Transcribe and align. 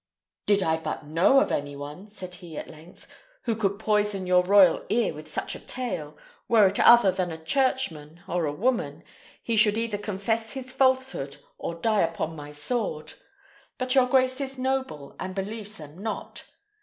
"Did 0.47 0.63
I 0.63 0.77
but 0.77 1.05
know 1.05 1.41
of 1.41 1.51
any 1.51 1.75
one," 1.75 2.07
said 2.07 2.33
he, 2.33 2.57
at 2.57 2.67
length, 2.71 3.07
"who 3.43 3.55
could 3.55 3.77
poison 3.77 4.25
your 4.25 4.41
royal 4.43 4.83
ear 4.89 5.13
with 5.13 5.27
such 5.27 5.53
a 5.53 5.59
tale, 5.59 6.17
were 6.47 6.65
it 6.65 6.79
other 6.79 7.11
than 7.11 7.29
a 7.31 7.37
churchman 7.43 8.23
or 8.27 8.47
a 8.47 8.51
woman, 8.51 9.03
he 9.43 9.55
should 9.55 9.77
either 9.77 9.99
confess 9.99 10.53
his 10.53 10.71
falsehood 10.71 11.37
or 11.59 11.75
die 11.75 12.01
upon 12.01 12.35
my 12.35 12.51
sword. 12.51 13.13
But 13.77 13.93
your 13.93 14.07
grace 14.07 14.41
is 14.41 14.57
noble, 14.57 15.15
and 15.19 15.35
believes 15.35 15.77
them 15.77 15.99
not. 16.01 16.45